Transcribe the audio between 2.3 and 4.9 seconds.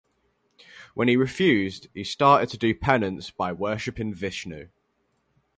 to do penance by worshipping Vishnu.